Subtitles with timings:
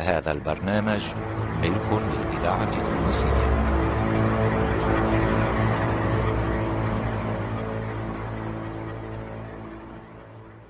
[0.00, 1.02] هذا البرنامج
[1.62, 3.70] ملك للإذاعة التونسية.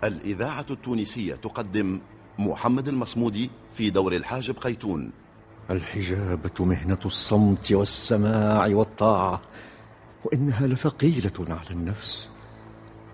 [0.05, 2.01] الإذاعة التونسية تقدم
[2.39, 5.13] محمد المصمودي في دور الحاجب قيتون.
[5.71, 9.41] الحجابة مهنة الصمت والسماع والطاعة
[10.25, 12.31] وإنها لثقيلة على النفس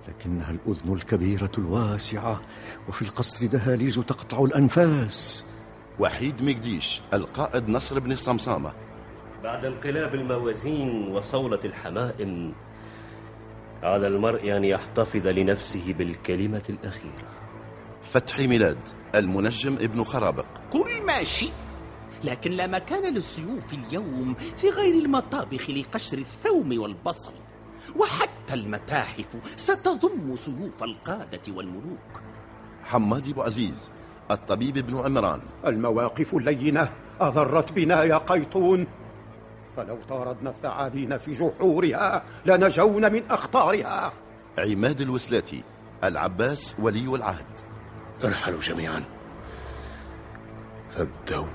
[0.08, 2.40] لكنها الأذن الكبيرة الواسعة
[2.88, 5.44] وفي القصر دهاليز تقطع الأنفاس.
[5.98, 8.72] وحيد مقديش القائد نصر بن الصمصامة
[9.42, 12.54] بعد انقلاب الموازين وصولة الحمائم
[13.82, 17.28] على المرء أن يحتفظ لنفسه بالكلمة الأخيرة.
[18.02, 18.78] فتحي ميلاد
[19.14, 20.46] المنجم ابن خرابق.
[20.72, 21.48] كل ماشي
[22.24, 27.32] لكن لا مكان للسيوف اليوم في غير المطابخ لقشر الثوم والبصل.
[27.96, 32.22] وحتى المتاحف ستضم سيوف القادة والملوك.
[32.82, 33.90] حماد أبو عزيز
[34.30, 35.40] الطبيب ابن عمران.
[35.66, 36.88] المواقف اللينة
[37.20, 38.86] أضرت بنا يا قيطون.
[39.76, 44.12] فلو طاردنا الثعابين في جحورها لنجون من أخطارها.
[44.58, 45.62] عماد الوسلاتي
[46.04, 47.46] العباس ولي العهد.
[48.24, 49.04] ارحلوا جميعا.
[50.90, 51.48] فالدولة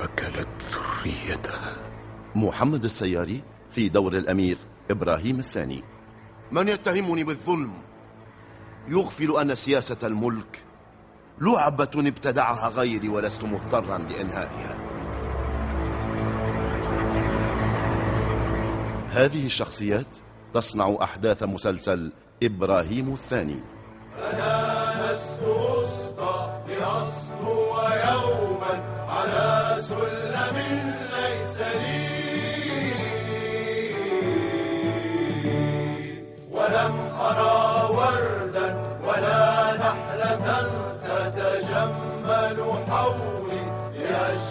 [0.00, 1.76] أكلت ذريتها.
[2.34, 4.58] محمد السياري في دور الأمير
[4.90, 5.82] إبراهيم الثاني.
[6.52, 7.72] من يتهمني بالظلم؟
[8.88, 10.62] يغفل أن سياسة الملك
[11.42, 14.78] لعبة ابتدعها غيري ولست مضطرا لإنهائها.
[19.08, 20.06] هذه الشخصيات
[20.54, 22.12] تصنع أحداث مسلسل
[22.42, 23.60] إبراهيم الثاني.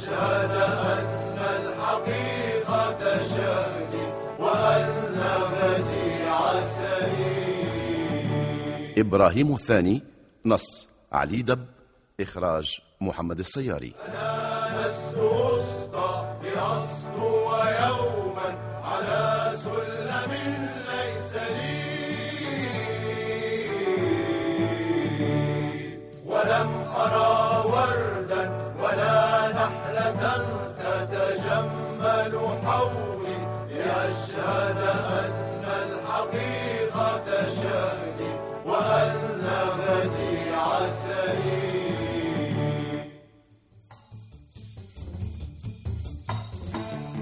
[0.02, 4.05] لأشهد أن الحقيقة شهدي
[4.39, 4.89] وأن
[5.53, 6.52] بديع
[8.98, 10.02] إبراهيم الثاني
[10.45, 10.87] نص.
[11.11, 11.65] علي دب
[12.20, 13.93] إخراج محمد السياري.
[30.21, 30.45] نحلة
[30.77, 32.33] تتجمل
[32.65, 33.39] حولي
[33.70, 38.32] لأشهد أن الحقيقة شهدي
[38.65, 39.15] وأن
[39.80, 41.82] بديع سليم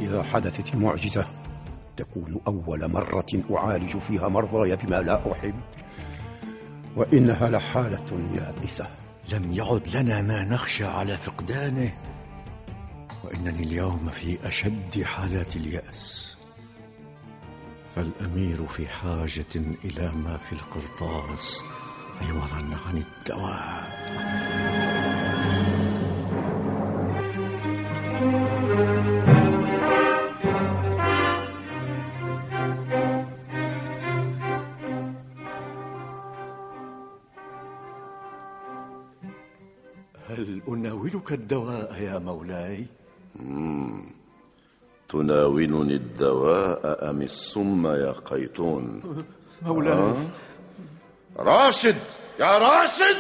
[0.02, 1.26] إذا حدثت المعجزة
[1.98, 5.56] تكون أول مرة أعالج فيها مرضاي بما لا أحب.
[6.96, 8.88] وإنها لحالة يائسة.
[9.34, 11.92] لم يعد لنا ما نخشى على فقدانه.
[13.24, 16.38] وإنني اليوم في أشد حالات اليأس
[17.96, 21.62] فالأمير في حاجة إلى ما في القرطاس
[22.22, 24.00] عوضا عن الدواء
[40.30, 42.86] هل أناولك الدواء يا مولاي؟
[45.10, 49.02] تناولني الدواء أم السم يا قيتون
[49.62, 50.14] مولاي
[51.38, 51.96] راشد!
[52.40, 53.18] يا راشد!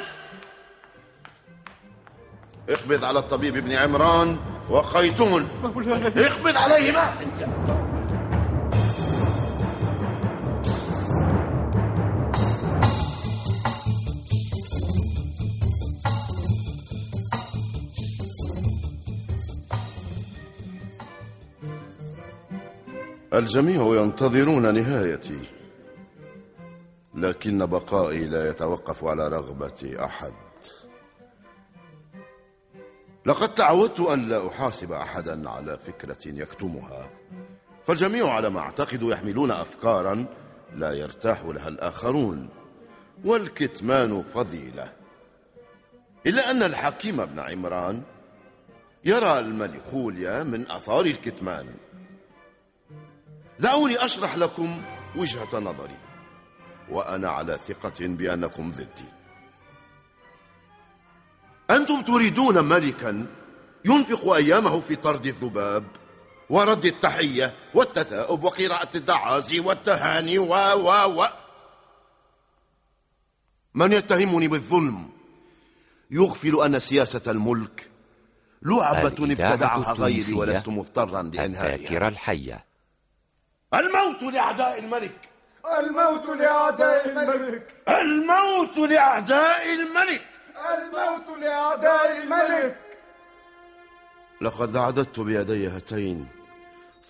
[2.69, 4.37] اقبض على الطبيب ابن عمران
[4.69, 7.13] وقيتون مولاي اقبض عليهما!
[23.33, 25.39] الجميع ينتظرون نهايتي.
[27.15, 30.33] لكن بقائي لا يتوقف على رغبة أحد.
[33.25, 37.09] لقد تعودت أن لا أحاسب أحدا على فكرة يكتمها.
[37.85, 40.25] فالجميع على ما أعتقد يحملون أفكارا
[40.75, 42.49] لا يرتاح لها الآخرون.
[43.25, 44.93] والكتمان فضيلة.
[46.27, 48.01] إلا أن الحكيم ابن عمران
[49.05, 51.67] يرى الملخوليا من أثار الكتمان.
[53.59, 54.81] دعوني أشرح لكم
[55.15, 55.97] وجهة نظري
[56.89, 59.09] وأنا على ثقة بأنكم ضدي.
[61.69, 63.27] أنتم تريدون ملكا
[63.85, 65.83] ينفق أيامه في طرد الذباب
[66.49, 71.27] ورد التحية والتثاؤب وقراءة الدعازي والتهاني و و و.
[73.73, 75.09] من يتهمني بالظلم
[76.11, 77.89] يغفل أن سياسة الملك
[78.61, 81.75] لعبة ابتدعها غيري ولست مضطرا لإنهائها.
[81.75, 82.68] الذاكرة الحية.
[83.73, 85.29] الموت لأعداء الملك.
[85.79, 87.75] الموت لأعداء الملك.
[87.89, 90.21] الموت لأعداء الملك.
[90.73, 92.77] الموت لأعداء الملك.
[94.41, 96.27] لقد أعددت بيدي هاتين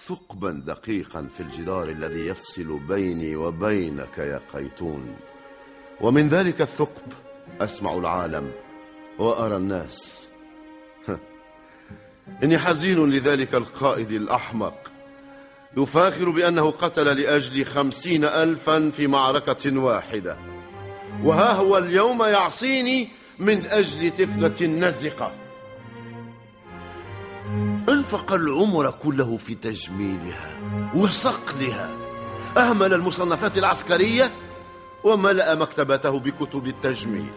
[0.07, 5.15] ثقبا دقيقا في الجدار الذي يفصل بيني وبينك يا قيتون.
[6.01, 7.13] ومن ذلك الثقب
[7.61, 8.51] أسمع العالم
[9.19, 10.27] وأرى الناس.
[12.43, 14.88] إني حزين لذلك القائد الأحمق.
[15.77, 20.37] يفاخر بأنه قتل لأجل خمسين ألفا في معركة واحدة.
[21.23, 23.07] وها هو اليوم يعصيني
[23.39, 25.31] من أجل طفلة نزقة.
[27.89, 30.59] انفق العمر كله في تجميلها
[30.95, 31.89] وصقلها.
[32.57, 34.31] أهمل المصنفات العسكرية
[35.03, 37.31] وملأ مكتبته بكتب التجميل.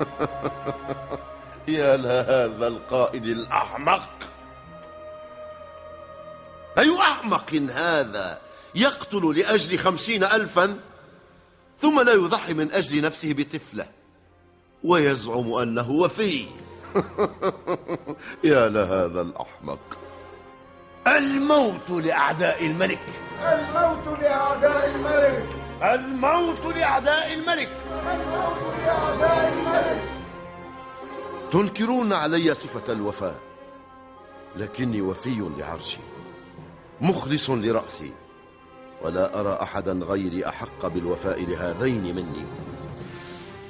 [1.68, 4.29] يا لهذا القائد الأحمق
[6.78, 8.40] أي أحمق هذا
[8.74, 10.78] يقتل لأجل خمسين ألفا؟
[11.78, 13.86] ثم لا يضحي من أجل نفسه بطفلة.
[14.84, 16.46] ويزعم أنه وفي.
[18.44, 19.98] يا لهذا الأحمق.
[21.06, 23.00] الموت لأعداء الملك.
[23.42, 25.48] الموت لأعداء الملك.
[25.82, 27.70] الموت لأعداء الملك.
[27.90, 30.02] الموت لأعداء الملك.
[31.52, 33.40] تنكرون علي صفة الوفاء
[34.56, 36.09] لكني وفي لعرشي.
[37.00, 38.12] مخلص لرأسي.
[39.02, 42.46] ولا أرى أحدا غيري أحق بالوفاء لهذين مني.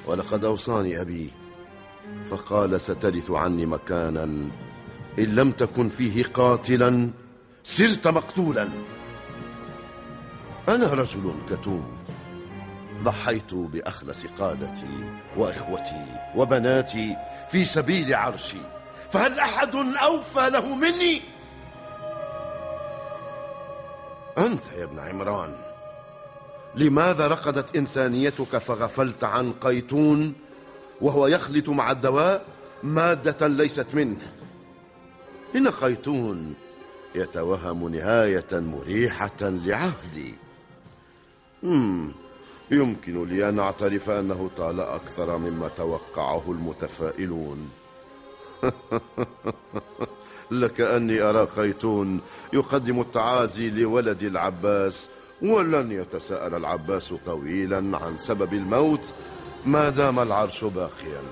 [0.07, 1.31] ولقد أوصاني أبي
[2.25, 4.25] فقال سترث عني مكانا
[5.19, 7.11] إن لم تكن فيه قاتلا
[7.65, 8.69] صرت مقتولا.
[10.69, 11.99] أنا رجل كتوم
[13.03, 16.07] ضحيت بأخلص قادتي وإخوتي
[16.37, 17.17] وبناتي
[17.49, 18.61] في سبيل عرشي
[19.11, 21.21] فهل أحد أوفى له مني؟
[24.47, 25.55] أنت يا ابن عمران.
[26.75, 30.35] لماذا رقدت إنسانيتك فغفلت عن قيتون
[31.01, 32.45] وهو يخلط مع الدواء
[32.83, 34.33] مادة ليست منه؟
[35.57, 36.55] إن قيتون
[37.15, 40.35] يتوهم نهاية مريحة لعهدي.
[41.63, 42.13] مم.
[42.71, 47.71] يمكن لي أن أعترف أنه طال أكثر مما توقعه المتفائلون.
[50.51, 52.21] لكأني أرى قيتون
[52.53, 55.09] يقدم التعازي لولد العباس
[55.43, 59.15] ولن يتساءل العباس طويلا عن سبب الموت
[59.67, 61.23] ما دام العرش باقيا.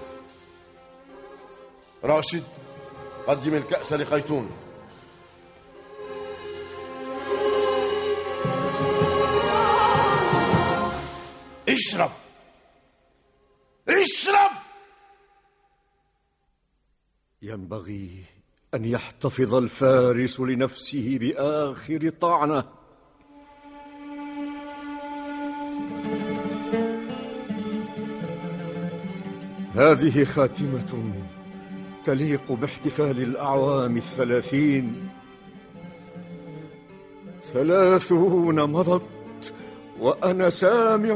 [2.04, 2.44] راشد
[3.26, 4.50] قدم الكأس لقيتون
[11.68, 12.10] اشرب.
[13.88, 14.37] اشرب.
[17.42, 18.10] ينبغي
[18.74, 22.64] أن يحتفظ الفارس لنفسه بآخر طعنة.
[29.74, 31.12] هذه خاتمة
[32.04, 35.08] تليق باحتفال الأعوام الثلاثين.
[37.52, 39.54] ثلاثون مضت
[40.00, 41.14] وأنا سامع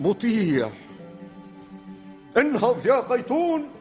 [0.00, 0.70] مطيع.
[2.36, 3.75] انهض يا قيتون!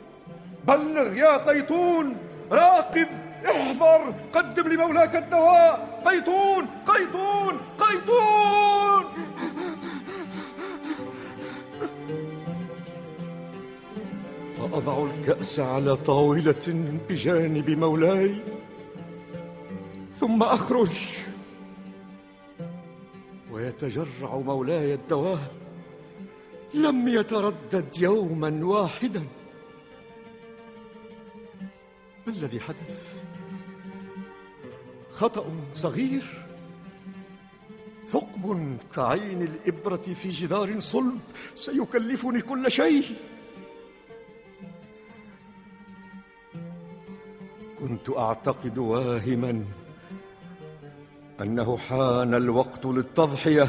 [0.67, 2.17] بلغ يا قيتون
[2.51, 3.07] راقب
[3.45, 6.01] احذر قدم لمولاك الدواء.
[6.05, 9.05] قيتون قيتون قيتون
[14.59, 18.35] وأضع الكأس على طاولة بجانب مولاي
[20.19, 20.93] ثم أخرج.
[23.51, 25.39] ويتجرع مولاي الدواء
[26.73, 29.23] لم يتردد يوما واحدا.
[32.37, 33.15] الذي حدث؟
[35.13, 36.45] خطأ صغير
[38.07, 41.19] ثقب كعين الإبرة في جدار صلب
[41.55, 43.05] سيكلفني كل شيء.
[47.79, 49.65] كنت أعتقد واهما
[51.41, 53.67] أنه حان الوقت للتضحية.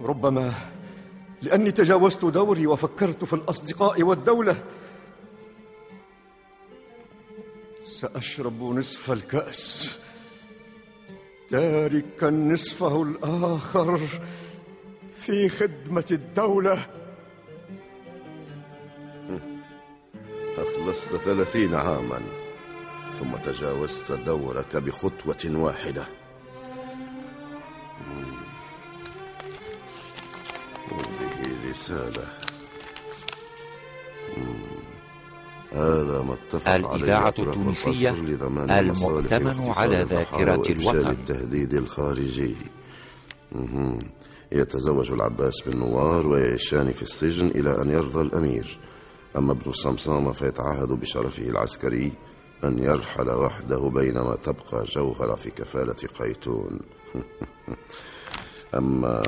[0.00, 0.52] ربما
[1.42, 4.56] لأني تجاوزت دوري وفكرت في الأصدقاء والدولة.
[8.04, 9.98] سأشرب نصف الكأس
[11.48, 14.00] تاركا نصفه الآخر
[15.20, 16.86] في خدمة الدولة
[20.58, 22.22] أخلصت ثلاثين عاما
[23.18, 26.08] ثم تجاوزت دورك بخطوة واحدة.
[30.90, 32.26] هذه رسالة
[34.36, 34.73] مم.
[35.74, 41.10] هذا ما اتفق عليه الإذاعة التونسية المؤتمن على ذاكرة الوطن.
[41.10, 42.56] التهديد الخارجي.
[44.52, 48.78] يتزوج العباس بالنوار ويعيشان في السجن إلى أن يرضى الأمير
[49.36, 52.12] أما ابن الصمصامة فيتعهد بشرفه العسكري
[52.64, 56.78] أن يرحل وحده بينما تبقى جوهرة في كفالة قيتون
[58.78, 59.22] أما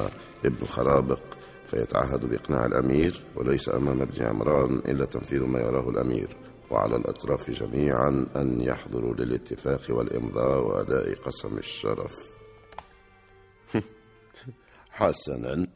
[0.44, 1.20] ابن خرابق
[1.66, 6.36] فيتعهد بإقناع الأمير وليس أمام ابن عمران إلا تنفيذ ما يراه الأمير.
[6.70, 12.14] وعلى الأطراف جميعا أن يحضروا للاتفاق والإمضاء وأداء قسم الشرف.
[14.90, 15.66] حسنا.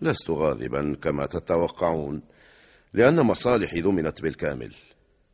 [0.00, 2.22] لست غاضبا كما تتوقعون
[2.92, 4.74] لأن مصالحي ضمنت بالكامل.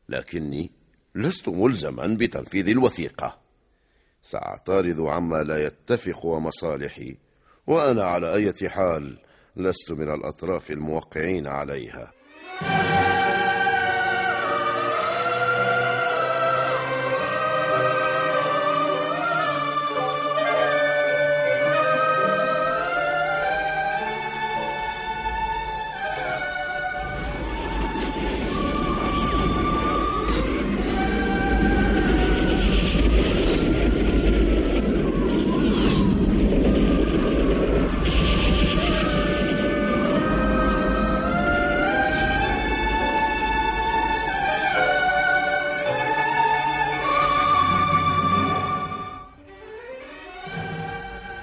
[0.08, 0.70] لكني
[1.14, 3.38] لست ملزما بتنفيذ الوثيقة.
[4.22, 7.16] سأعترض عما لا يتفق ومصالحي
[7.66, 9.18] وأنا على أي حال
[9.62, 12.12] لست من الأطراف الموقعين عليها.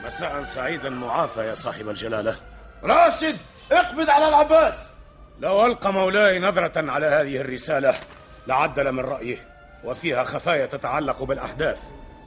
[0.08, 2.36] مساء سعيدا معافى يا صاحب الجلالة.
[2.84, 3.38] راشد
[3.72, 4.88] اقبض على العباس.
[5.40, 7.96] لو ألقى مولاي نظرة على هذه الرسالة
[8.48, 9.38] لعدل من رأيه
[9.84, 11.80] وفيها خفايا تتعلق بالأحداث.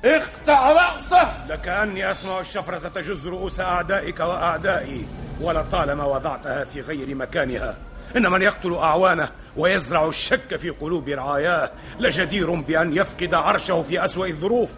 [0.04, 1.46] اقطع رأسه.
[1.48, 5.06] لكأني أسمع الشفرة تجز رؤوس أعدائك وأعدائي
[5.40, 7.74] ولطالما وضعتها في غير مكانها.
[8.16, 14.26] إن من يقتل أعوانه ويزرع الشك في قلوب رعاياه لجدير بأن يفقد عرشه في أسوأ
[14.26, 14.70] الظروف.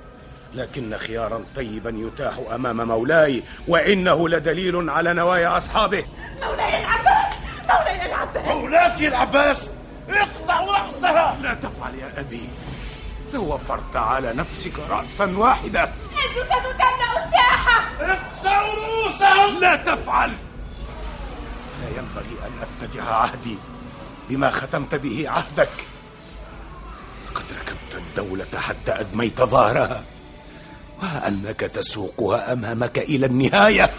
[0.54, 6.04] لكن خيارا طيبا يتاح أمام مولاي وإنه لدليل على نوايا أصحابه.
[6.42, 7.34] مولاي العباس!
[7.68, 8.44] مولاي العباس!
[8.56, 9.70] مولاك العباس!
[10.08, 11.38] اقطع رأسها!
[11.42, 12.48] لا تفعل يا أبي.
[13.34, 15.82] لو وفرت على نفسك رأسا واحدة.
[16.12, 17.90] الجثث تملأ الساحة!
[18.00, 19.46] اقطع رؤوسها!
[19.46, 20.32] لا تفعل.
[21.82, 23.58] لا ينبغي أن أفتتح عهدي
[24.28, 25.70] بما ختمت به عهدك.
[27.30, 30.04] لقد ركبت الدولة حتى أدميت ظهرها.
[31.02, 33.90] وأنك تسوقها أمامك إلى النهاية.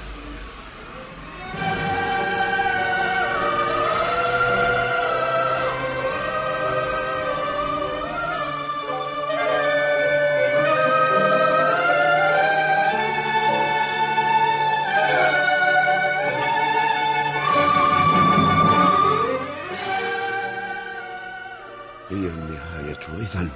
[22.10, 23.50] هي النهاية إذن.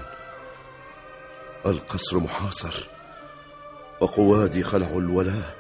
[1.66, 2.97] القصر محاصر.
[4.08, 5.56] وقوادي خلعوا الولاء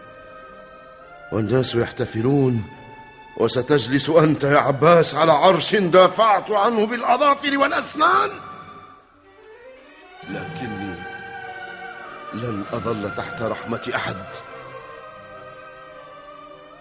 [1.32, 2.64] والناس يحتفلون
[3.38, 8.30] وستجلس أنت يا عباس على عرش دافعت عنه بالأظافر والأسنان.
[10.30, 10.96] لكني
[12.34, 14.26] لن أظل تحت رحمة أحد.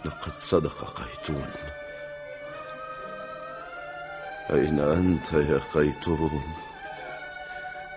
[0.04, 1.50] لقد صدق قيتون.
[4.50, 6.42] أين أنت يا قيتون؟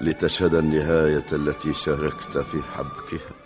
[0.02, 3.40] لتشهد النهاية التي شاركت في حبكها.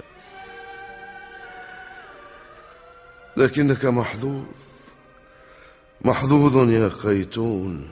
[3.38, 4.46] لكنك محظوظ.
[6.02, 7.90] محظوظ يا قيتون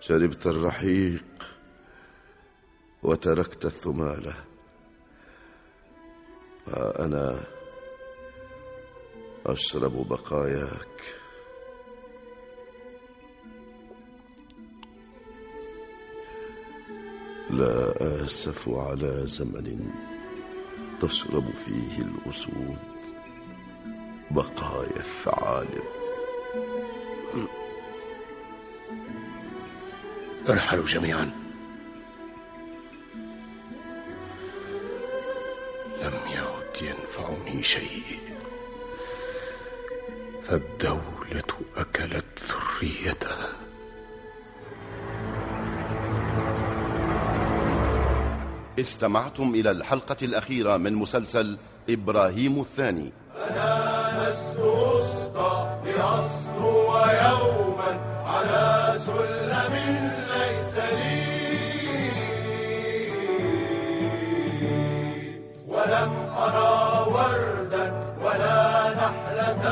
[0.00, 1.24] شربت الرحيق
[3.02, 4.34] وتركت الثمالة
[6.66, 7.40] وأنا
[9.46, 11.02] أشرب بقاياك.
[17.50, 17.94] لا
[18.24, 19.90] آسف على زمن
[21.00, 22.78] تشرب فيه الأسود.
[24.32, 25.82] بقايا الثعالب.
[30.48, 31.30] ارحلوا جميعا.
[36.02, 38.18] لم يعد ينفعني شيء.
[40.42, 43.48] فالدولة أكلت ذريتها.
[48.78, 51.58] استمعتم إلى الحلقة الأخيرة من مسلسل
[51.88, 53.12] إبراهيم الثاني.
[54.22, 56.76] لست أسقى لأسطو
[57.22, 57.90] يوما
[58.26, 59.74] على سلم
[60.32, 61.22] ليس لي.
[65.68, 66.12] ولم
[66.44, 66.72] أرى
[67.14, 67.84] وردا
[68.22, 68.58] ولا
[69.00, 69.64] نحلة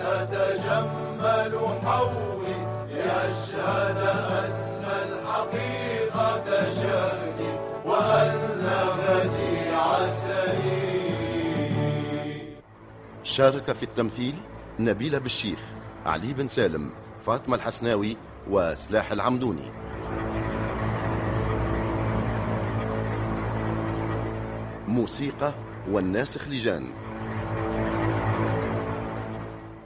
[0.00, 1.54] تتجمل
[1.84, 2.58] حولي
[2.94, 3.98] لأشهد
[4.40, 5.54] أن الحق
[6.76, 7.50] شهدي
[7.84, 8.66] وأن
[9.06, 10.59] غدي عسلي
[13.22, 14.34] شارك في التمثيل
[14.78, 15.58] نبيلة بالشيخ
[16.06, 18.16] علي بن سالم فاطمة الحسناوي
[18.50, 19.72] وسلاح العمدوني.
[24.88, 25.54] موسيقى
[25.88, 26.92] والناسخ لجان.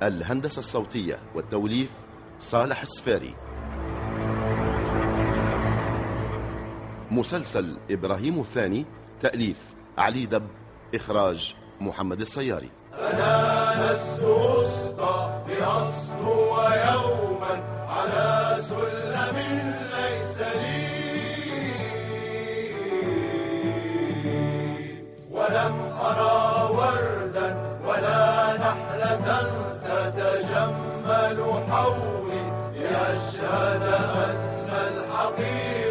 [0.03, 1.91] الهندسة الصوتية والتوليف
[2.39, 3.35] صالح السفاري.
[7.11, 8.85] مسلسل إبراهيم الثاني
[9.21, 10.47] تأليف علي دب
[10.95, 12.71] إخراج محمد السياري.
[13.01, 15.17] أنا لست أسقى
[15.49, 16.57] لأسطو
[16.89, 17.55] يوما
[17.89, 19.37] على سلم
[19.95, 20.85] ليس لي.
[25.31, 27.49] ولم أرى وردا
[27.87, 28.23] ولا
[28.57, 29.29] نحلة
[29.85, 31.39] تتجمل
[31.71, 35.84] حولي لأشهد أن الحقيقة.